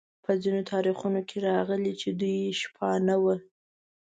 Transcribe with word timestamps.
په 0.23 0.31
ځینو 0.41 0.61
تاریخونو 0.71 1.21
کې 1.29 1.37
راغلي 1.49 1.93
چې 2.01 2.09
دوی 2.19 2.37
شپانه 2.61 3.15
وو. 3.23 3.35